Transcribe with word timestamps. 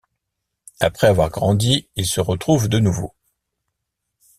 Après 0.79 1.05
avoir 1.05 1.29
grandi, 1.29 1.87
ils 1.95 2.07
se 2.07 2.21
retrouvent 2.21 2.67
de 2.67 2.79
nouveau. 2.79 3.13